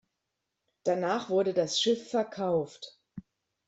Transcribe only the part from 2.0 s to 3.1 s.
verkauft.